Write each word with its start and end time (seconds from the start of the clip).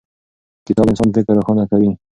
کتاب 0.65 0.85
د 0.87 0.89
انسان 0.91 1.09
فکر 1.15 1.33
روښانه 1.37 1.63
کوي. 1.71 1.91